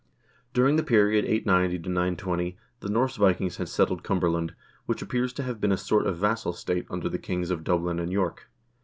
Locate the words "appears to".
5.03-5.43